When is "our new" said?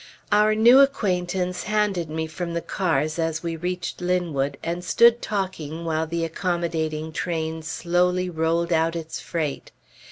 0.31-0.79